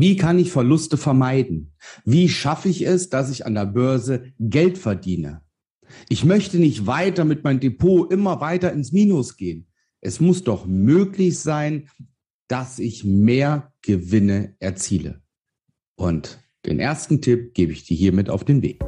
Wie 0.00 0.14
kann 0.14 0.38
ich 0.38 0.52
Verluste 0.52 0.96
vermeiden? 0.96 1.72
Wie 2.04 2.28
schaffe 2.28 2.68
ich 2.68 2.86
es, 2.86 3.08
dass 3.08 3.30
ich 3.30 3.46
an 3.46 3.54
der 3.54 3.66
Börse 3.66 4.26
Geld 4.38 4.78
verdiene? 4.78 5.40
Ich 6.08 6.24
möchte 6.24 6.58
nicht 6.58 6.86
weiter 6.86 7.24
mit 7.24 7.42
meinem 7.42 7.58
Depot 7.58 8.12
immer 8.12 8.40
weiter 8.40 8.72
ins 8.72 8.92
Minus 8.92 9.36
gehen. 9.36 9.66
Es 10.00 10.20
muss 10.20 10.44
doch 10.44 10.66
möglich 10.66 11.40
sein, 11.40 11.88
dass 12.46 12.78
ich 12.78 13.02
mehr 13.02 13.72
Gewinne 13.82 14.54
erziele. 14.60 15.20
Und 15.96 16.38
den 16.64 16.78
ersten 16.78 17.20
Tipp 17.20 17.52
gebe 17.54 17.72
ich 17.72 17.82
dir 17.82 17.96
hiermit 17.96 18.30
auf 18.30 18.44
den 18.44 18.62
Weg. 18.62 18.78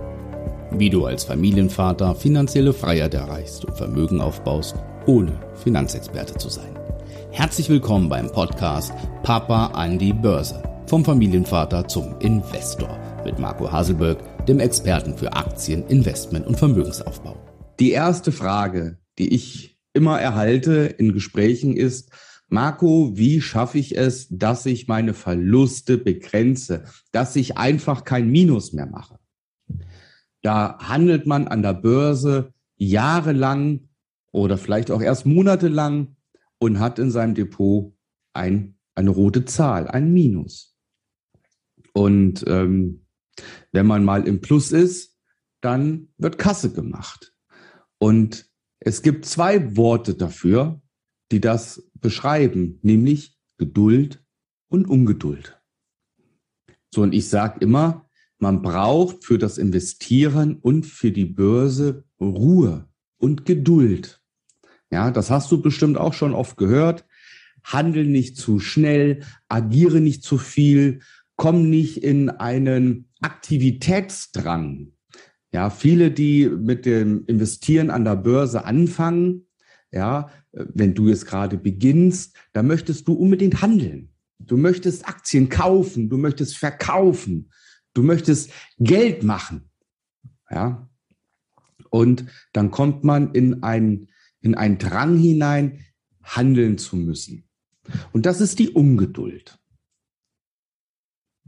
Wie 0.71 0.91
du 0.91 1.07
als 1.07 1.25
Familienvater 1.25 2.15
finanzielle 2.15 2.73
Freiheit 2.73 3.15
erreichst 3.15 3.65
und 3.65 3.77
Vermögen 3.77 4.21
aufbaust, 4.21 4.77
ohne 5.07 5.41
Finanzexperte 5.57 6.35
zu 6.35 6.51
sein. 6.51 6.79
Herzlich 7.33 7.69
willkommen 7.69 8.09
beim 8.09 8.31
Podcast 8.31 8.93
Papa 9.25 9.73
an 9.73 9.99
die 9.99 10.13
Börse. 10.13 10.70
Vom 10.91 11.05
Familienvater 11.05 11.87
zum 11.87 12.19
Investor 12.19 12.99
mit 13.25 13.39
Marco 13.39 13.71
Haselberg, 13.71 14.45
dem 14.47 14.59
Experten 14.59 15.17
für 15.17 15.33
Aktien, 15.35 15.87
Investment 15.87 16.49
und 16.49 16.59
Vermögensaufbau. 16.59 17.37
Die 17.79 17.93
erste 17.93 18.33
Frage, 18.33 18.99
die 19.17 19.33
ich 19.33 19.79
immer 19.93 20.21
erhalte 20.21 20.87
in 20.87 21.13
Gesprächen 21.13 21.77
ist, 21.77 22.11
Marco, 22.49 23.17
wie 23.17 23.41
schaffe 23.41 23.79
ich 23.79 23.97
es, 23.97 24.27
dass 24.31 24.67
ich 24.67 24.89
meine 24.89 25.15
Verluste 25.15 25.97
begrenze, 25.97 26.83
dass 27.13 27.37
ich 27.37 27.57
einfach 27.57 28.03
kein 28.03 28.29
Minus 28.29 28.73
mehr 28.73 28.87
mache? 28.87 29.21
Da 30.43 30.77
handelt 30.81 31.25
man 31.25 31.47
an 31.47 31.63
der 31.63 31.75
Börse 31.75 32.53
jahrelang 32.75 33.91
oder 34.33 34.59
vielleicht 34.59 34.91
auch 34.91 35.03
erst 35.03 35.25
monatelang 35.25 36.17
und 36.59 36.81
hat 36.81 36.99
in 36.99 37.13
seinem 37.13 37.37
Depot 37.37 37.93
ein, 38.33 38.75
eine 38.97 39.11
rote 39.11 39.45
Zahl, 39.45 39.87
ein 39.87 40.13
Minus. 40.13 40.71
Und 41.93 42.45
ähm, 42.47 43.07
wenn 43.73 43.87
man 43.87 44.05
mal 44.05 44.27
im 44.27 44.41
Plus 44.41 44.73
ist, 44.73 45.17
dann 45.61 46.09
wird 46.19 46.39
Kasse 46.39 46.73
gemacht. 46.73 47.33
Und 47.99 48.47
es 48.79 49.03
gibt 49.03 49.27
zwei 49.27 49.77
Worte 49.77 50.15
dafür, 50.15 50.81
die 51.33 51.41
das 51.41 51.91
beschreiben, 51.95 52.79
nämlich 52.83 53.39
Geduld 53.59 54.25
und 54.69 54.89
Ungeduld. 54.89 55.61
So, 56.93 57.03
und 57.03 57.13
ich 57.13 57.29
sage 57.29 57.61
immer, 57.61 58.09
man 58.39 58.63
braucht 58.63 59.25
für 59.25 59.39
das 59.39 59.59
Investieren 59.59 60.57
und 60.57 60.87
für 60.87 61.13
die 61.13 61.27
Börse 61.27 62.05
Ruhe 62.19 62.89
und 63.19 63.45
Geduld. 63.45 64.23
Ja, 64.91 65.11
das 65.11 65.31
hast 65.31 65.53
du 65.53 65.61
bestimmt 65.61 65.99
auch 65.99 66.15
schon 66.15 66.35
oft 66.35 66.57
gehört. 66.57 67.05
Handel 67.63 68.07
nicht 68.07 68.39
zu 68.39 68.59
schnell, 68.59 69.25
agiere 69.49 70.01
nicht 70.01 70.25
zu 70.25 70.39
viel, 70.39 71.01
komm 71.41 71.71
nicht 71.71 72.03
in 72.03 72.29
einen 72.29 73.09
Aktivitätsdrang. 73.23 74.93
Ja, 75.55 75.71
viele, 75.71 76.11
die 76.11 76.47
mit 76.51 76.85
dem 76.85 77.25
Investieren 77.25 77.89
an 77.89 78.05
der 78.05 78.17
Börse 78.17 78.67
anfangen, 78.67 79.47
ja, 79.91 80.29
wenn 80.53 80.95
du 80.95 81.09
jetzt 81.09 81.25
gerade 81.25 81.57
beginnst, 81.57 82.37
da 82.53 82.63
möchtest 82.63 83.09
du 83.09 83.15
unbedingt 83.15 83.63
handeln. 83.63 84.13
Du 84.39 84.59
möchtest 84.59 85.09
Aktien 85.09 85.49
kaufen, 85.49 86.11
du 86.11 86.19
möchtest 86.19 86.59
verkaufen, 86.59 87.51
du 87.95 88.03
möchtest 88.03 88.51
Geld 88.77 89.23
machen. 89.23 89.71
Ja. 90.51 90.91
Und 91.89 92.27
dann 92.53 92.71
kommt 92.71 93.03
man 93.03 93.33
in 93.33 93.63
ein, 93.63 94.09
in 94.43 94.55
einen 94.55 94.77
Drang 94.77 95.17
hinein, 95.17 95.87
handeln 96.23 96.77
zu 96.77 96.97
müssen. 96.97 97.49
Und 98.13 98.27
das 98.27 98.43
ist 98.43 98.59
die 98.59 98.69
Ungeduld. 98.69 99.60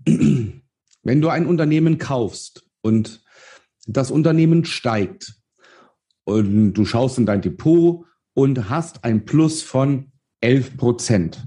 Wenn 0.04 1.20
du 1.20 1.28
ein 1.28 1.46
Unternehmen 1.46 1.98
kaufst 1.98 2.64
und 2.80 3.22
das 3.86 4.10
Unternehmen 4.10 4.64
steigt 4.64 5.34
und 6.24 6.74
du 6.74 6.84
schaust 6.84 7.18
in 7.18 7.26
dein 7.26 7.42
Depot 7.42 8.04
und 8.34 8.68
hast 8.68 9.04
ein 9.04 9.24
Plus 9.24 9.62
von 9.62 10.12
11 10.40 10.76
Prozent, 10.76 11.46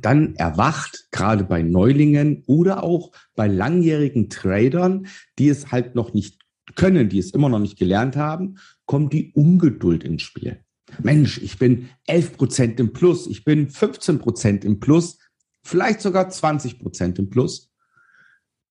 dann 0.00 0.34
erwacht 0.36 1.08
gerade 1.10 1.44
bei 1.44 1.62
Neulingen 1.62 2.44
oder 2.46 2.82
auch 2.82 3.12
bei 3.34 3.46
langjährigen 3.46 4.30
Tradern, 4.30 5.06
die 5.38 5.48
es 5.48 5.70
halt 5.70 5.94
noch 5.94 6.14
nicht 6.14 6.40
können, 6.76 7.08
die 7.08 7.18
es 7.18 7.32
immer 7.32 7.48
noch 7.48 7.58
nicht 7.58 7.78
gelernt 7.78 8.16
haben, 8.16 8.56
kommt 8.86 9.12
die 9.12 9.32
Ungeduld 9.34 10.04
ins 10.04 10.22
Spiel. 10.22 10.60
Mensch, 11.02 11.38
ich 11.38 11.58
bin 11.58 11.88
11 12.06 12.36
Prozent 12.36 12.80
im 12.80 12.92
Plus, 12.92 13.26
ich 13.26 13.44
bin 13.44 13.68
15 13.68 14.18
Prozent 14.18 14.64
im 14.64 14.80
Plus, 14.80 15.18
vielleicht 15.62 16.00
sogar 16.00 16.28
20 16.28 16.78
Prozent 16.78 17.18
im 17.18 17.30
Plus. 17.30 17.72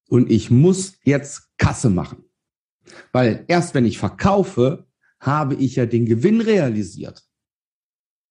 Und 0.10 0.30
ich 0.30 0.52
muss 0.52 0.98
jetzt 1.04 1.58
Kasse 1.58 1.90
machen. 1.90 2.26
Weil 3.12 3.46
erst 3.48 3.74
wenn 3.74 3.86
ich 3.86 3.98
verkaufe, 3.98 4.88
habe 5.20 5.56
ich 5.56 5.76
ja 5.76 5.86
den 5.86 6.06
Gewinn 6.06 6.42
realisiert. 6.42 7.24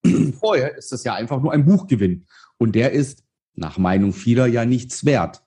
Vorher 0.41 0.77
ist 0.77 0.93
es 0.93 1.05
ja 1.05 1.15
einfach 1.15 1.41
nur 1.41 1.53
ein 1.53 1.65
Buchgewinn. 1.65 2.27
Und 2.59 2.75
der 2.75 2.93
ist 2.93 3.25
nach 3.55 3.79
Meinung 3.79 4.13
vieler 4.13 4.47
ja 4.47 4.65
nichts 4.65 5.05
wert. 5.05 5.43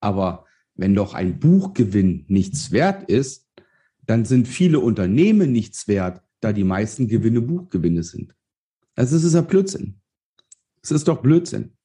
Aber 0.00 0.46
wenn 0.74 0.94
doch 0.94 1.14
ein 1.14 1.38
Buchgewinn 1.38 2.24
nichts 2.28 2.70
wert 2.70 3.08
ist, 3.10 3.48
dann 4.06 4.24
sind 4.24 4.48
viele 4.48 4.80
Unternehmen 4.80 5.52
nichts 5.52 5.88
wert, 5.88 6.22
da 6.40 6.52
die 6.52 6.64
meisten 6.64 7.08
Gewinne 7.08 7.40
Buchgewinne 7.40 8.02
sind. 8.02 8.34
Also 8.94 9.16
es 9.16 9.24
ist 9.24 9.34
ja 9.34 9.42
Blödsinn. 9.42 10.00
Es 10.82 10.90
ist 10.90 11.06
doch 11.06 11.20
Blödsinn. 11.20 11.76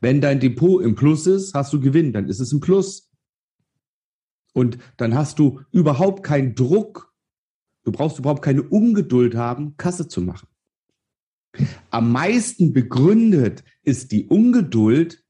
Wenn 0.00 0.20
dein 0.20 0.40
Depot 0.40 0.82
im 0.82 0.94
Plus 0.94 1.26
ist, 1.26 1.54
hast 1.54 1.72
du 1.72 1.80
Gewinn, 1.80 2.12
dann 2.12 2.28
ist 2.28 2.40
es 2.40 2.52
im 2.52 2.60
Plus. 2.60 3.10
Und 4.52 4.78
dann 4.96 5.14
hast 5.14 5.38
du 5.38 5.60
überhaupt 5.70 6.22
keinen 6.22 6.54
Druck. 6.54 7.12
Du 7.84 7.92
brauchst 7.92 8.18
überhaupt 8.18 8.42
keine 8.42 8.62
Ungeduld 8.62 9.34
haben, 9.34 9.76
Kasse 9.76 10.08
zu 10.08 10.20
machen. 10.20 10.48
Am 11.90 12.12
meisten 12.12 12.72
begründet 12.72 13.64
ist 13.82 14.12
die 14.12 14.26
Ungeduld, 14.26 15.24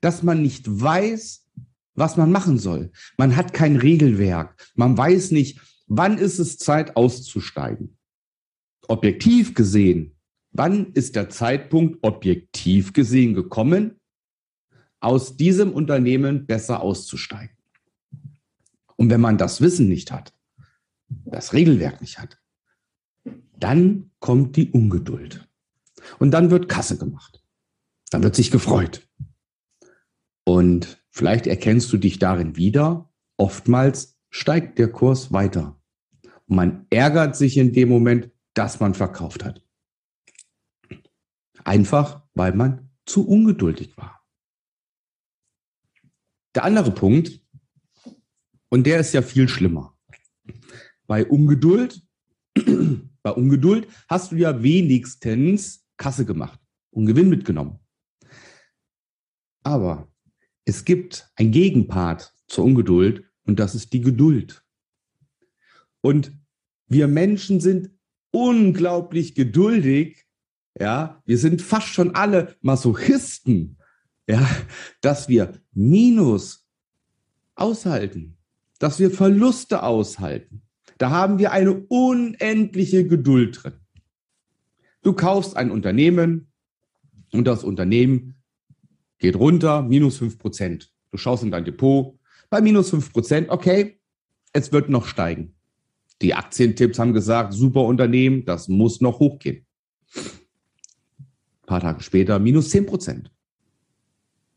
dass 0.00 0.22
man 0.22 0.42
nicht 0.42 0.64
weiß, 0.68 1.48
was 1.94 2.16
man 2.16 2.32
machen 2.32 2.58
soll. 2.58 2.90
Man 3.18 3.36
hat 3.36 3.52
kein 3.52 3.76
Regelwerk. 3.76 4.56
Man 4.74 4.96
weiß 4.96 5.30
nicht, 5.32 5.60
wann 5.86 6.18
ist 6.18 6.38
es 6.38 6.58
Zeit 6.58 6.96
auszusteigen. 6.96 7.98
Objektiv 8.88 9.54
gesehen 9.54 10.16
Wann 10.52 10.92
ist 10.92 11.16
der 11.16 11.30
Zeitpunkt 11.30 11.98
objektiv 12.02 12.92
gesehen 12.92 13.34
gekommen, 13.34 14.00
aus 15.00 15.36
diesem 15.36 15.72
Unternehmen 15.72 16.46
besser 16.46 16.82
auszusteigen? 16.82 17.56
Und 18.96 19.10
wenn 19.10 19.20
man 19.20 19.38
das 19.38 19.60
Wissen 19.60 19.88
nicht 19.88 20.12
hat, 20.12 20.34
das 21.08 21.54
Regelwerk 21.54 22.00
nicht 22.00 22.18
hat, 22.18 22.38
dann 23.58 24.10
kommt 24.20 24.56
die 24.56 24.70
Ungeduld. 24.70 25.48
Und 26.18 26.32
dann 26.32 26.50
wird 26.50 26.68
Kasse 26.68 26.98
gemacht. 26.98 27.42
Dann 28.10 28.22
wird 28.22 28.36
sich 28.36 28.50
gefreut. 28.50 29.08
Und 30.44 31.02
vielleicht 31.10 31.46
erkennst 31.46 31.92
du 31.92 31.96
dich 31.96 32.18
darin 32.18 32.56
wieder. 32.56 33.10
Oftmals 33.36 34.18
steigt 34.28 34.78
der 34.78 34.90
Kurs 34.90 35.32
weiter. 35.32 35.80
Und 36.46 36.56
man 36.56 36.86
ärgert 36.90 37.36
sich 37.36 37.56
in 37.56 37.72
dem 37.72 37.88
Moment, 37.88 38.30
dass 38.54 38.80
man 38.80 38.94
verkauft 38.94 39.44
hat. 39.44 39.64
Einfach, 41.64 42.22
weil 42.34 42.54
man 42.54 42.90
zu 43.06 43.26
ungeduldig 43.26 43.96
war. 43.96 44.24
Der 46.54 46.64
andere 46.64 46.90
Punkt, 46.90 47.40
und 48.68 48.86
der 48.86 49.00
ist 49.00 49.12
ja 49.12 49.22
viel 49.22 49.48
schlimmer. 49.48 49.96
Bei 51.06 51.26
Ungeduld, 51.26 52.02
bei 53.22 53.30
Ungeduld 53.30 53.88
hast 54.08 54.32
du 54.32 54.36
ja 54.36 54.62
wenigstens 54.62 55.86
Kasse 55.96 56.24
gemacht 56.24 56.60
und 56.90 57.06
Gewinn 57.06 57.28
mitgenommen. 57.28 57.78
Aber 59.62 60.10
es 60.64 60.84
gibt 60.84 61.30
ein 61.36 61.52
Gegenpart 61.52 62.34
zur 62.48 62.64
Ungeduld 62.64 63.24
und 63.44 63.58
das 63.58 63.74
ist 63.74 63.92
die 63.92 64.00
Geduld. 64.00 64.64
Und 66.00 66.32
wir 66.86 67.08
Menschen 67.08 67.60
sind 67.60 67.90
unglaublich 68.30 69.34
geduldig, 69.34 70.26
ja, 70.78 71.22
wir 71.26 71.38
sind 71.38 71.60
fast 71.60 71.88
schon 71.88 72.14
alle 72.14 72.56
Masochisten, 72.62 73.76
ja, 74.26 74.48
dass 75.00 75.28
wir 75.28 75.60
Minus 75.72 76.66
aushalten, 77.54 78.38
dass 78.78 78.98
wir 78.98 79.10
Verluste 79.10 79.82
aushalten. 79.82 80.62
Da 80.98 81.10
haben 81.10 81.38
wir 81.38 81.52
eine 81.52 81.74
unendliche 81.74 83.06
Geduld 83.06 83.62
drin. 83.62 83.74
Du 85.02 85.12
kaufst 85.12 85.56
ein 85.56 85.70
Unternehmen 85.70 86.52
und 87.32 87.46
das 87.46 87.64
Unternehmen 87.64 88.36
geht 89.18 89.36
runter, 89.36 89.82
minus 89.82 90.18
fünf 90.18 90.38
Prozent. 90.38 90.92
Du 91.10 91.18
schaust 91.18 91.42
in 91.42 91.50
dein 91.50 91.64
Depot, 91.64 92.18
bei 92.50 92.60
minus 92.60 92.90
fünf 92.90 93.12
Prozent, 93.12 93.50
okay, 93.50 94.00
es 94.52 94.72
wird 94.72 94.88
noch 94.88 95.06
steigen. 95.06 95.54
Die 96.20 96.34
Aktientipps 96.34 96.98
haben 96.98 97.12
gesagt, 97.12 97.52
super 97.52 97.84
Unternehmen, 97.84 98.44
das 98.44 98.68
muss 98.68 99.00
noch 99.00 99.18
hochgehen 99.18 99.66
paar 101.72 101.80
Tage 101.80 102.02
später 102.02 102.38
minus 102.38 102.68
10 102.68 102.84
Prozent. 102.84 103.30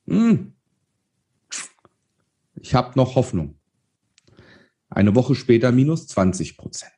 hm, 0.05 0.51
ich 2.55 2.75
habe 2.75 2.91
noch 2.97 3.15
Hoffnung. 3.15 3.57
Eine 4.89 5.15
Woche 5.15 5.33
später 5.33 5.71
minus 5.71 6.07
20 6.07 6.57
Prozent. 6.57 6.91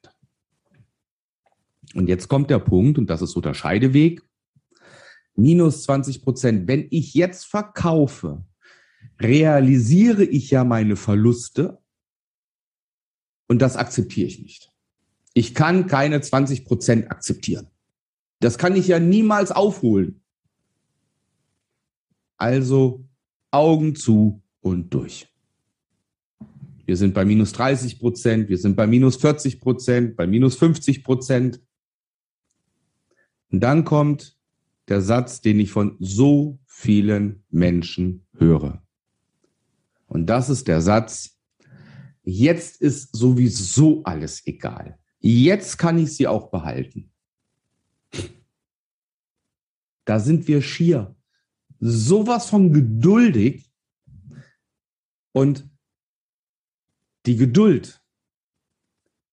Und 1.94 2.10
jetzt 2.10 2.30
kommt 2.30 2.50
der 2.50 2.58
Punkt, 2.58 2.98
und 2.98 3.12
das 3.12 3.22
ist 3.22 3.32
so 3.32 3.42
der 3.42 3.54
Scheideweg, 3.54 4.24
minus 5.36 5.84
20 5.84 6.24
Prozent. 6.24 6.68
Wenn 6.68 6.88
ich 6.90 7.14
jetzt 7.14 7.46
verkaufe, 7.46 8.44
realisiere 9.20 10.24
ich 10.24 10.50
ja 10.50 10.64
meine 10.64 10.96
Verluste 10.96 11.78
und 13.48 13.62
das 13.62 13.78
akzeptiere 13.78 14.28
ich 14.28 14.40
nicht. 14.40 14.72
Ich 15.36 15.54
kann 15.54 15.86
keine 15.86 16.22
20 16.22 16.66
Prozent 16.66 17.12
akzeptieren. 17.12 17.68
Das 18.40 18.58
kann 18.58 18.76
ich 18.76 18.88
ja 18.88 19.00
niemals 19.00 19.52
aufholen. 19.52 20.22
Also 22.38 23.06
Augen 23.52 23.96
zu 23.96 24.42
und 24.62 24.94
durch. 24.94 25.28
Wir 26.86 26.96
sind 26.96 27.14
bei 27.14 27.26
minus 27.26 27.52
30 27.52 28.00
Prozent, 28.00 28.48
wir 28.48 28.58
sind 28.58 28.76
bei 28.76 28.88
minus 28.88 29.18
40 29.18 29.60
Prozent, 29.60 30.16
bei 30.16 30.28
minus 30.28 30.56
50 30.56 31.04
Prozent. 31.04 31.62
Und 33.52 33.62
dann 33.62 33.84
kommt 33.84 34.38
der 34.88 35.02
Satz, 35.02 35.42
den 35.42 35.60
ich 35.60 35.72
von 35.72 35.98
so 36.00 36.60
vielen 36.66 37.44
Menschen 37.50 38.26
höre. 38.38 38.84
Und 40.06 40.28
das 40.28 40.50
ist 40.50 40.68
der 40.68 40.82
Satz, 40.82 41.38
jetzt 42.24 42.82
ist 42.82 43.16
sowieso 43.16 44.04
alles 44.04 44.46
egal. 44.46 44.98
Jetzt 45.20 45.78
kann 45.78 45.98
ich 45.98 46.16
sie 46.16 46.28
auch 46.28 46.50
behalten. 46.52 47.12
Da 50.08 50.22
sind 50.22 50.48
wir 50.48 50.62
schier 50.62 51.14
sowas 51.82 52.50
von 52.50 52.72
geduldig 52.72 53.70
und 55.34 55.70
die 57.26 57.36
Geduld, 57.36 58.02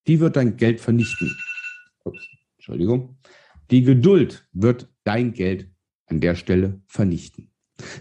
die 0.08 0.18
wird 0.18 0.34
dein 0.34 0.56
Geld 0.56 0.80
vernichten. 0.80 1.32
Ups, 2.02 2.28
Entschuldigung. 2.56 3.16
Die 3.70 3.82
Geduld 3.82 4.48
wird 4.52 4.92
dein 5.04 5.32
Geld 5.32 5.70
an 6.06 6.20
der 6.20 6.34
Stelle 6.34 6.82
vernichten. 6.88 7.52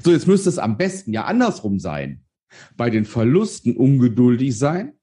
So, 0.03 0.11
jetzt 0.11 0.27
müsste 0.27 0.49
es 0.49 0.57
am 0.57 0.75
besten 0.75 1.13
ja 1.13 1.25
andersrum 1.25 1.77
sein. 1.79 2.25
Bei 2.75 2.89
den 2.89 3.05
Verlusten 3.05 3.77
ungeduldig 3.77 4.57
sein, 4.57 4.93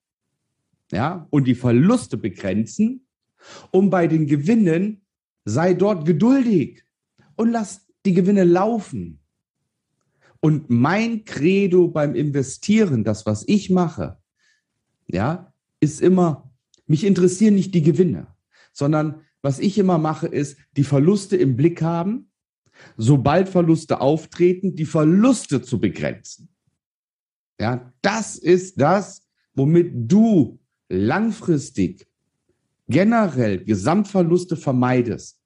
ja, 0.91 1.29
und 1.31 1.45
die 1.45 1.55
Verluste 1.55 2.17
begrenzen. 2.17 3.07
Und 3.71 3.91
bei 3.91 4.09
den 4.09 4.27
Gewinnen 4.27 5.03
sei 5.45 5.73
dort 5.75 6.05
geduldig 6.05 6.85
und 7.41 7.53
lass 7.53 7.87
die 8.05 8.13
Gewinne 8.13 8.45
laufen. 8.45 9.19
Und 10.41 10.69
mein 10.69 11.25
Credo 11.25 11.89
beim 11.89 12.15
Investieren, 12.15 13.03
das, 13.03 13.25
was 13.25 13.45
ich 13.49 13.71
mache, 13.71 14.19
ja, 15.07 15.55
ist 15.81 16.03
immer, 16.03 16.53
mich 16.87 17.03
interessieren 17.03 17.55
nicht 17.55 17.75
die 17.75 17.83
Gewinne, 17.83 18.27
sondern 18.75 19.23
was 19.41 19.59
ich 19.59 19.79
immer 19.79 19.97
mache, 19.97 20.27
ist 20.27 20.59
die 20.77 20.85
Verluste 20.85 21.37
im 21.39 21.57
Blick 21.57 21.81
haben, 21.81 22.31
sobald 22.99 23.49
Verluste 23.49 24.03
auftreten, 24.03 24.77
die 24.77 24.85
Verluste 24.85 25.63
zu 25.63 25.81
begrenzen. 25.81 26.51
Ja, 27.59 27.91
das 28.03 28.37
ist 28.37 28.79
das, 28.79 29.27
womit 29.55 29.93
du 29.95 30.59
langfristig 30.91 32.07
generell 32.87 33.65
Gesamtverluste 33.65 34.57
vermeidest, 34.57 35.41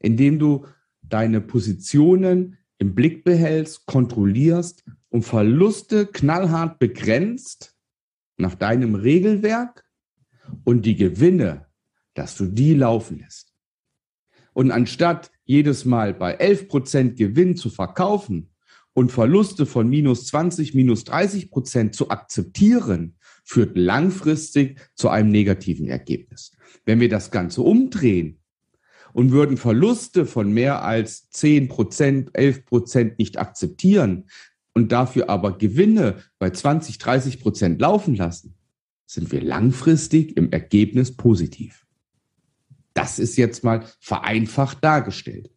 indem 0.00 0.40
du 0.40 0.66
deine 1.08 1.40
Positionen 1.40 2.58
im 2.78 2.94
Blick 2.94 3.24
behältst, 3.24 3.86
kontrollierst 3.86 4.84
und 5.08 5.22
Verluste 5.22 6.06
knallhart 6.06 6.78
begrenzt 6.78 7.74
nach 8.36 8.54
deinem 8.54 8.94
Regelwerk 8.94 9.84
und 10.64 10.84
die 10.84 10.96
Gewinne, 10.96 11.66
dass 12.14 12.36
du 12.36 12.46
die 12.46 12.74
laufen 12.74 13.18
lässt. 13.18 13.54
Und 14.52 14.70
anstatt 14.70 15.30
jedes 15.44 15.84
Mal 15.84 16.14
bei 16.14 16.40
11% 16.40 17.14
Gewinn 17.14 17.56
zu 17.56 17.70
verkaufen 17.70 18.50
und 18.94 19.12
Verluste 19.12 19.66
von 19.66 19.88
minus 19.88 20.26
20, 20.26 20.74
minus 20.74 21.04
30 21.04 21.50
Prozent 21.50 21.94
zu 21.94 22.10
akzeptieren, 22.10 23.16
führt 23.44 23.76
langfristig 23.76 24.80
zu 24.94 25.08
einem 25.08 25.30
negativen 25.30 25.88
Ergebnis. 25.88 26.52
Wenn 26.84 27.00
wir 27.00 27.08
das 27.08 27.30
Ganze 27.30 27.62
umdrehen 27.62 28.40
und 29.16 29.32
würden 29.32 29.56
Verluste 29.56 30.26
von 30.26 30.52
mehr 30.52 30.84
als 30.84 31.30
10 31.30 31.68
Prozent, 31.68 32.28
11 32.34 32.66
Prozent 32.66 33.18
nicht 33.18 33.38
akzeptieren 33.38 34.28
und 34.74 34.92
dafür 34.92 35.30
aber 35.30 35.56
Gewinne 35.56 36.22
bei 36.38 36.50
20, 36.50 36.98
30 36.98 37.40
Prozent 37.40 37.80
laufen 37.80 38.14
lassen, 38.14 38.56
sind 39.06 39.32
wir 39.32 39.40
langfristig 39.40 40.36
im 40.36 40.52
Ergebnis 40.52 41.16
positiv. 41.16 41.86
Das 42.92 43.18
ist 43.18 43.38
jetzt 43.38 43.64
mal 43.64 43.86
vereinfacht 44.00 44.84
dargestellt. 44.84 45.50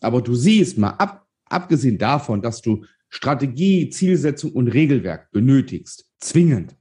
Aber 0.00 0.22
du 0.22 0.36
siehst 0.36 0.78
mal, 0.78 0.90
ab, 0.90 1.26
abgesehen 1.46 1.98
davon, 1.98 2.42
dass 2.42 2.62
du 2.62 2.84
Strategie, 3.08 3.90
Zielsetzung 3.90 4.52
und 4.52 4.68
Regelwerk 4.68 5.32
benötigst, 5.32 6.08
zwingend. 6.20 6.76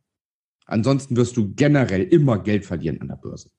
Ansonsten 0.68 1.18
wirst 1.18 1.38
du 1.38 1.56
generell 1.56 2.04
immer 2.04 2.38
Geld 2.38 2.68
verlieren 2.68 3.02
an 3.02 3.08
der 3.08 3.16
Börse. 3.16 3.50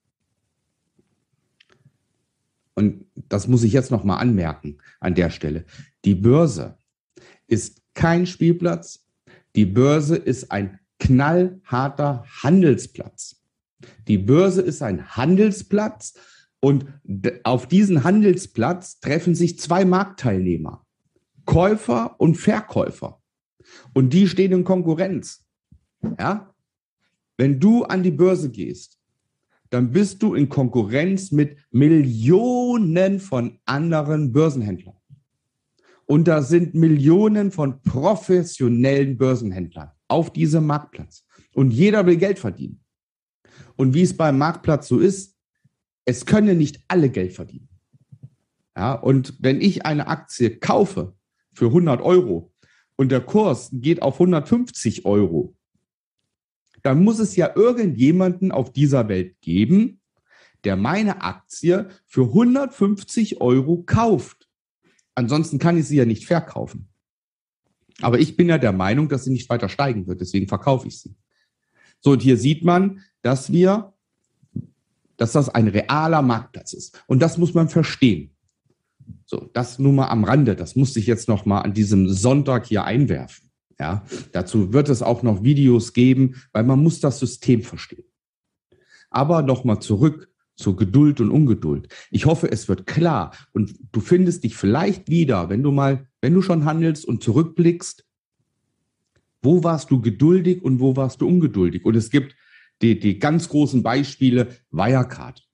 Und 2.81 3.05
das 3.29 3.47
muss 3.47 3.61
ich 3.63 3.73
jetzt 3.73 3.91
noch 3.91 4.03
mal 4.03 4.17
anmerken 4.17 4.79
an 4.99 5.13
der 5.13 5.29
Stelle. 5.29 5.65
Die 6.03 6.15
Börse 6.15 6.79
ist 7.45 7.83
kein 7.93 8.25
Spielplatz. 8.25 9.05
Die 9.55 9.67
Börse 9.67 10.15
ist 10.15 10.51
ein 10.51 10.79
knallharter 10.97 12.25
Handelsplatz. 12.41 13.35
Die 14.07 14.17
Börse 14.17 14.63
ist 14.63 14.81
ein 14.81 15.15
Handelsplatz 15.15 16.15
und 16.59 16.85
auf 17.43 17.67
diesen 17.67 18.03
Handelsplatz 18.03 18.99
treffen 18.99 19.35
sich 19.35 19.59
zwei 19.59 19.85
Marktteilnehmer, 19.85 20.83
Käufer 21.45 22.15
und 22.19 22.35
Verkäufer. 22.35 23.21
Und 23.93 24.11
die 24.11 24.27
stehen 24.27 24.53
in 24.53 24.63
Konkurrenz. 24.63 25.45
Ja? 26.17 26.55
Wenn 27.37 27.59
du 27.59 27.83
an 27.83 28.01
die 28.01 28.11
Börse 28.11 28.49
gehst, 28.49 29.01
dann 29.71 29.91
bist 29.91 30.21
du 30.21 30.35
in 30.35 30.49
Konkurrenz 30.49 31.31
mit 31.31 31.57
Millionen 31.71 32.60
von 33.19 33.59
anderen 33.65 34.31
Börsenhändlern. 34.31 34.95
Und 36.05 36.27
da 36.27 36.41
sind 36.41 36.75
Millionen 36.75 37.51
von 37.51 37.81
professionellen 37.83 39.17
Börsenhändlern 39.17 39.91
auf 40.07 40.33
diesem 40.33 40.65
Marktplatz. 40.65 41.25
Und 41.53 41.71
jeder 41.71 42.05
will 42.05 42.17
Geld 42.17 42.37
verdienen. 42.37 42.83
Und 43.77 43.93
wie 43.93 44.01
es 44.01 44.17
beim 44.17 44.37
Marktplatz 44.37 44.87
so 44.87 44.99
ist, 44.99 45.37
es 46.05 46.25
können 46.25 46.57
nicht 46.57 46.83
alle 46.87 47.09
Geld 47.09 47.33
verdienen. 47.33 47.69
Ja, 48.75 48.93
und 48.93 49.35
wenn 49.39 49.61
ich 49.61 49.85
eine 49.85 50.07
Aktie 50.07 50.57
kaufe 50.57 51.15
für 51.53 51.67
100 51.67 52.01
Euro 52.01 52.53
und 52.97 53.11
der 53.11 53.21
Kurs 53.21 53.69
geht 53.71 54.01
auf 54.01 54.15
150 54.15 55.05
Euro, 55.05 55.55
dann 56.83 57.03
muss 57.03 57.19
es 57.19 57.35
ja 57.35 57.51
irgendjemanden 57.55 58.51
auf 58.51 58.73
dieser 58.73 59.07
Welt 59.07 59.39
geben, 59.41 60.00
der 60.63 60.75
meine 60.75 61.21
Aktie 61.21 61.89
für 62.07 62.23
150 62.23 63.41
Euro 63.41 63.83
kauft. 63.83 64.47
Ansonsten 65.15 65.59
kann 65.59 65.77
ich 65.77 65.87
sie 65.87 65.97
ja 65.97 66.05
nicht 66.05 66.25
verkaufen. 66.25 66.87
Aber 68.01 68.19
ich 68.19 68.37
bin 68.37 68.49
ja 68.49 68.57
der 68.57 68.71
Meinung, 68.71 69.09
dass 69.09 69.25
sie 69.25 69.31
nicht 69.31 69.49
weiter 69.49 69.69
steigen 69.69 70.07
wird. 70.07 70.21
Deswegen 70.21 70.47
verkaufe 70.47 70.87
ich 70.87 70.99
sie. 70.99 71.15
So, 71.99 72.11
und 72.11 72.21
hier 72.21 72.37
sieht 72.37 72.63
man, 72.63 73.01
dass 73.21 73.51
wir, 73.51 73.93
dass 75.17 75.33
das 75.33 75.49
ein 75.49 75.67
realer 75.67 76.21
Marktplatz 76.21 76.73
ist. 76.73 77.03
Und 77.07 77.21
das 77.21 77.37
muss 77.37 77.53
man 77.53 77.69
verstehen. 77.69 78.31
So, 79.25 79.49
das 79.53 79.79
nur 79.79 79.93
mal 79.93 80.07
am 80.07 80.23
Rande. 80.23 80.55
Das 80.55 80.75
musste 80.75 80.99
ich 80.99 81.07
jetzt 81.07 81.27
noch 81.27 81.45
mal 81.45 81.61
an 81.61 81.73
diesem 81.73 82.09
Sonntag 82.09 82.65
hier 82.65 82.85
einwerfen. 82.85 83.49
Ja, 83.79 84.05
dazu 84.31 84.73
wird 84.73 84.89
es 84.89 85.01
auch 85.01 85.23
noch 85.23 85.43
Videos 85.43 85.93
geben, 85.93 86.35
weil 86.51 86.63
man 86.63 86.81
muss 86.81 86.99
das 86.99 87.19
System 87.19 87.63
verstehen. 87.63 88.03
Aber 89.09 89.41
noch 89.41 89.63
mal 89.63 89.79
zurück 89.79 90.30
zur 90.61 90.75
Geduld 90.75 91.19
und 91.19 91.31
Ungeduld. 91.31 91.87
Ich 92.11 92.25
hoffe, 92.25 92.51
es 92.51 92.69
wird 92.69 92.85
klar 92.85 93.33
und 93.53 93.73
du 93.91 93.99
findest 93.99 94.43
dich 94.43 94.55
vielleicht 94.55 95.09
wieder, 95.09 95.49
wenn 95.49 95.63
du 95.63 95.71
mal, 95.71 96.07
wenn 96.21 96.33
du 96.33 96.41
schon 96.41 96.65
handelst 96.65 97.05
und 97.05 97.23
zurückblickst, 97.23 98.05
wo 99.41 99.63
warst 99.63 99.91
du 99.91 100.01
geduldig 100.01 100.63
und 100.63 100.79
wo 100.79 100.95
warst 100.95 101.21
du 101.21 101.27
ungeduldig? 101.27 101.83
Und 101.83 101.95
es 101.95 102.09
gibt 102.09 102.35
die, 102.81 102.99
die 102.99 103.19
ganz 103.19 103.49
großen 103.49 103.83
Beispiele 103.83 104.55
Wirecard. 104.71 105.47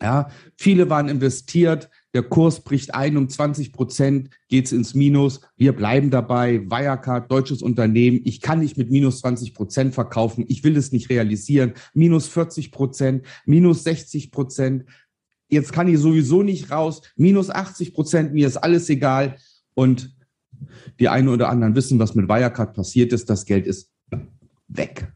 Ja, 0.00 0.30
viele 0.56 0.90
waren 0.90 1.08
investiert, 1.08 1.90
der 2.14 2.22
Kurs 2.22 2.60
bricht 2.60 2.94
ein 2.94 3.16
um 3.16 3.28
20 3.28 3.72
Prozent, 3.72 4.30
geht's 4.48 4.72
ins 4.72 4.94
Minus. 4.94 5.40
Wir 5.56 5.74
bleiben 5.74 6.10
dabei. 6.10 6.60
Wirecard, 6.70 7.30
deutsches 7.30 7.60
Unternehmen. 7.60 8.20
Ich 8.24 8.40
kann 8.40 8.60
nicht 8.60 8.78
mit 8.78 8.90
minus 8.90 9.20
20 9.20 9.52
Prozent 9.52 9.94
verkaufen. 9.94 10.44
Ich 10.48 10.64
will 10.64 10.76
es 10.76 10.90
nicht 10.90 11.10
realisieren. 11.10 11.74
Minus 11.92 12.26
40 12.28 12.72
Prozent, 12.72 13.26
minus 13.44 13.84
60 13.84 14.30
Prozent. 14.30 14.84
Jetzt 15.50 15.72
kann 15.72 15.88
ich 15.88 15.98
sowieso 15.98 16.42
nicht 16.42 16.70
raus. 16.70 17.02
Minus 17.16 17.50
80 17.50 17.92
Prozent, 17.92 18.32
mir 18.32 18.46
ist 18.46 18.56
alles 18.56 18.88
egal. 18.88 19.36
Und 19.74 20.14
Die 20.98 21.08
einen 21.08 21.28
oder 21.28 21.48
anderen 21.50 21.74
wissen, 21.74 21.98
was 21.98 22.14
mit 22.14 22.28
Wirecard 22.28 22.74
passiert 22.74 23.12
ist. 23.12 23.30
Das 23.30 23.44
Geld 23.44 23.66
ist 23.66 23.92
weg. 24.68 25.12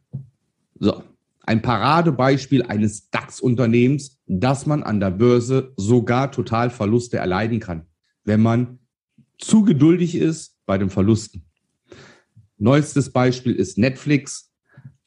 So, 0.79 1.03
ein 1.45 1.63
Paradebeispiel 1.63 2.63
eines 2.63 3.11
DAX-Unternehmens, 3.11 4.21
das 4.27 4.67
man 4.67 4.83
an 4.83 5.01
der 5.01 5.11
Börse 5.11 5.73
sogar 5.77 6.31
total 6.31 6.71
Verluste 6.71 7.17
erleiden 7.17 7.61
kann, 7.61 7.87
wenn 8.25 8.41
man 8.41 8.79
zu 9.39 9.63
geduldig 9.63 10.15
ist 10.15 10.57
bei 10.67 10.79
den 10.79 10.91
Verlusten. 10.91 11.45
Neuestes 12.59 13.11
Beispiel 13.11 13.55
ist 13.55 13.77
Netflix. 13.77 14.53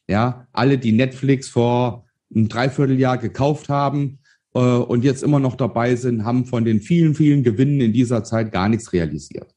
Ja, 0.08 0.46
alle, 0.52 0.78
die 0.78 0.92
Netflix 0.92 1.48
vor 1.48 2.04
einem 2.32 2.48
Dreivierteljahr 2.48 3.18
gekauft 3.18 3.68
haben 3.68 4.18
äh, 4.54 4.58
und 4.58 5.04
jetzt 5.04 5.22
immer 5.22 5.40
noch 5.40 5.56
dabei 5.56 5.96
sind, 5.96 6.24
haben 6.24 6.44
von 6.44 6.64
den 6.64 6.80
vielen, 6.80 7.14
vielen 7.14 7.42
Gewinnen 7.42 7.80
in 7.80 7.92
dieser 7.92 8.22
Zeit 8.24 8.52
gar 8.52 8.68
nichts 8.68 8.92
realisiert. 8.92 9.54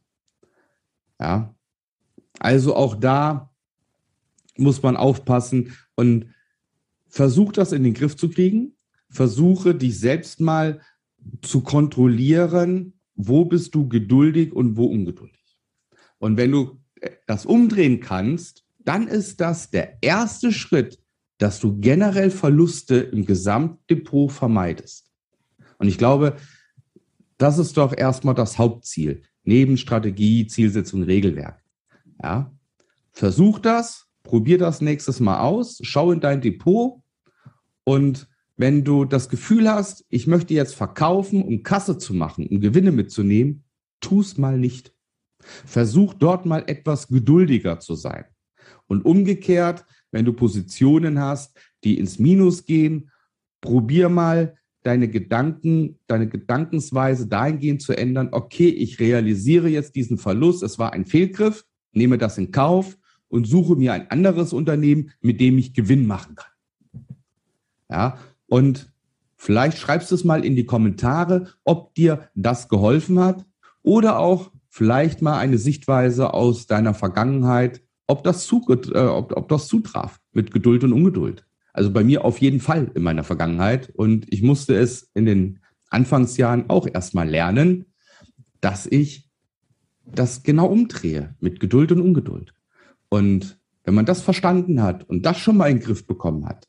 Ja, 1.20 1.54
also 2.40 2.76
auch 2.76 2.96
da 2.96 3.52
muss 4.58 4.82
man 4.82 4.96
aufpassen 4.96 5.74
und 5.96 6.34
versuch 7.10 7.52
das 7.52 7.72
in 7.72 7.84
den 7.84 7.94
Griff 7.94 8.16
zu 8.16 8.30
kriegen. 8.30 8.76
Versuche 9.10 9.76
dich 9.76 10.00
selbst 10.00 10.40
mal 10.40 10.82
zu 11.42 11.62
kontrollieren, 11.62 12.94
wo 13.16 13.46
bist 13.46 13.76
du 13.76 13.90
geduldig 13.90 14.54
und 14.54 14.78
wo 14.78 14.86
ungeduldig. 14.86 15.58
Und 16.20 16.38
wenn 16.38 16.52
du 16.52 16.80
das 17.28 17.46
umdrehen 17.46 18.00
kannst, 18.00 18.66
dann 18.80 19.08
ist 19.08 19.42
das 19.42 19.70
der 19.70 19.98
erste 20.02 20.52
Schritt, 20.52 21.00
dass 21.38 21.60
du 21.60 21.80
generell 21.80 22.32
Verluste 22.32 22.96
im 22.96 23.26
Gesamtdepot 23.26 24.32
vermeidest. 24.32 25.12
Und 25.78 25.88
ich 25.88 25.98
glaube, 25.98 26.36
das 27.38 27.58
ist 27.58 27.78
doch 27.78 27.96
erstmal 27.96 28.36
das 28.36 28.58
Hauptziel, 28.58 29.24
neben 29.44 29.78
Strategie, 29.78 30.48
Zielsetzung, 30.48 31.04
Regelwerk. 31.04 31.64
Ja? 32.22 32.52
Versuch 33.14 33.60
das, 33.60 34.09
probier 34.30 34.60
das 34.60 34.80
nächstes 34.80 35.20
Mal 35.20 35.40
aus, 35.40 35.80
schau 35.82 36.12
in 36.12 36.20
dein 36.20 36.40
Depot 36.40 37.02
und 37.84 38.28
wenn 38.58 38.84
du 38.84 39.04
das 39.04 39.28
Gefühl 39.28 39.68
hast, 39.68 40.06
ich 40.10 40.28
möchte 40.28 40.54
jetzt 40.54 40.76
verkaufen, 40.76 41.42
um 41.42 41.64
Kasse 41.64 41.98
zu 41.98 42.14
machen, 42.14 42.46
um 42.46 42.62
Gewinne 42.62 42.92
mitzunehmen, 42.92 43.64
tu 44.02 44.22
es 44.22 44.38
mal 44.38 44.60
nicht. 44.60 44.94
Versuch 45.40 46.14
dort 46.14 46.46
mal 46.46 46.64
etwas 46.68 47.08
geduldiger 47.08 47.80
zu 47.80 47.96
sein. 47.96 48.26
Und 48.86 49.04
umgekehrt, 49.04 49.84
wenn 50.12 50.26
du 50.26 50.34
Positionen 50.34 51.20
hast, 51.20 51.58
die 51.84 51.98
ins 51.98 52.20
Minus 52.20 52.66
gehen, 52.66 53.10
probier 53.62 54.10
mal 54.10 54.58
deine 54.84 55.08
Gedanken, 55.08 55.98
deine 56.06 56.30
Gedankensweise 56.30 57.26
dahingehend 57.26 57.82
zu 57.82 57.98
ändern, 57.98 58.30
okay, 58.32 58.70
ich 58.70 59.00
realisiere 59.00 59.70
jetzt 59.70 59.96
diesen 59.96 60.20
Verlust, 60.20 60.62
es 60.62 60.78
war 60.78 60.94
ein 60.94 61.08
Fehlgriff, 61.08 61.66
nehme 61.94 62.20
das 62.20 62.38
in 62.38 62.52
Kauf 62.52 62.99
und 63.30 63.48
suche 63.48 63.76
mir 63.76 63.94
ein 63.94 64.12
anderes 64.12 64.54
Unternehmen, 64.54 65.12
mit 65.22 65.40
dem 65.40 65.58
ich 65.58 65.74
Gewinn 65.74 66.06
machen 66.06 66.36
kann. 66.36 66.52
Ja, 67.90 68.18
und 68.48 68.92
vielleicht 69.36 69.78
schreibst 69.78 70.12
du 70.12 70.16
es 70.16 70.24
mal 70.24 70.44
in 70.44 70.56
die 70.56 70.66
Kommentare, 70.66 71.48
ob 71.64 71.96
dir 71.96 72.30
das 72.36 72.68
geholfen 72.68 73.20
hat 73.20 73.46
oder 73.82 74.20
auch 74.20 74.52
vielleicht 74.68 75.22
mal 75.22 75.38
eine 75.40 75.58
Sichtweise 75.58 76.34
aus 76.34 76.68
deiner 76.68 76.94
Vergangenheit, 76.94 77.82
ob 78.08 78.24
das, 78.24 78.46
zu, 78.46 78.64
äh, 78.70 79.00
ob, 79.00 79.36
ob 79.36 79.50
das 79.50 79.68
zutraf 79.68 80.20
mit 80.32 80.52
Geduld 80.52 80.84
und 80.84 80.94
Ungeduld. 80.94 81.46
Also 81.74 81.92
bei 81.92 82.04
mir 82.04 82.26
auf 82.26 82.40
jeden 82.40 82.60
Fall 82.60 82.92
in 82.94 83.04
meiner 83.04 83.24
Vergangenheit. 83.24 83.90
Und 83.96 84.32
ich 84.34 84.42
musste 84.42 84.76
es 84.76 85.10
in 85.14 85.26
den 85.26 85.60
Anfangsjahren 85.90 86.70
auch 86.70 86.88
erstmal 86.92 87.30
lernen, 87.30 87.86
dass 88.62 88.86
ich 88.86 89.30
das 90.06 90.44
genau 90.44 90.68
umdrehe 90.68 91.36
mit 91.40 91.60
Geduld 91.60 91.92
und 91.92 92.02
Ungeduld. 92.02 92.54
Und 93.10 93.60
wenn 93.84 93.96
man 93.96 94.06
das 94.06 94.22
verstanden 94.22 94.82
hat 94.82 95.10
und 95.10 95.26
das 95.26 95.40
schon 95.40 95.58
mal 95.58 95.70
in 95.70 95.78
den 95.78 95.84
Griff 95.84 96.06
bekommen 96.06 96.46
hat, 96.46 96.68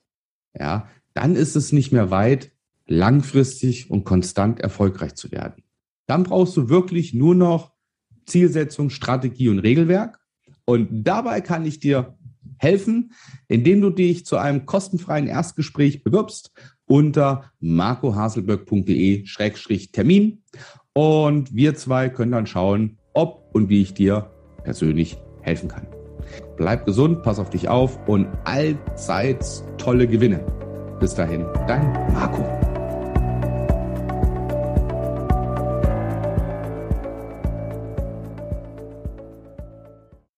ja, 0.58 0.88
dann 1.14 1.36
ist 1.36 1.56
es 1.56 1.72
nicht 1.72 1.92
mehr 1.92 2.10
weit, 2.10 2.52
langfristig 2.86 3.90
und 3.90 4.04
konstant 4.04 4.60
erfolgreich 4.60 5.14
zu 5.14 5.30
werden. 5.30 5.64
Dann 6.06 6.24
brauchst 6.24 6.54
du 6.56 6.68
wirklich 6.68 7.14
nur 7.14 7.34
noch 7.34 7.72
Zielsetzung, 8.26 8.90
Strategie 8.90 9.48
und 9.48 9.60
Regelwerk. 9.60 10.20
Und 10.64 11.04
dabei 11.04 11.40
kann 11.40 11.64
ich 11.64 11.80
dir 11.80 12.18
helfen, 12.58 13.12
indem 13.48 13.80
du 13.80 13.88
dich 13.90 14.26
zu 14.26 14.36
einem 14.36 14.66
kostenfreien 14.66 15.26
Erstgespräch 15.26 16.02
bewirbst 16.02 16.52
unter 16.84 17.50
marcohaselberg.de-termin. 17.60 20.42
Und 20.92 21.54
wir 21.54 21.76
zwei 21.76 22.08
können 22.08 22.32
dann 22.32 22.46
schauen, 22.46 22.98
ob 23.14 23.54
und 23.54 23.68
wie 23.68 23.82
ich 23.82 23.94
dir 23.94 24.32
persönlich 24.64 25.16
helfen 25.42 25.68
kann. 25.68 25.99
Bleib 26.56 26.84
gesund, 26.84 27.22
pass 27.22 27.38
auf 27.38 27.50
dich 27.50 27.68
auf 27.68 27.98
und 28.06 28.28
allzeit 28.44 29.44
tolle 29.78 30.06
Gewinne. 30.06 30.40
Bis 31.00 31.14
dahin, 31.14 31.46
dein 31.66 31.92
Marco. 32.12 32.44